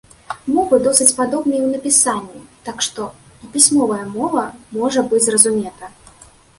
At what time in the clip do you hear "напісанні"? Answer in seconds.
1.75-2.41